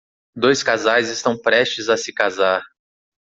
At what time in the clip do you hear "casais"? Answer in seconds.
0.63-1.09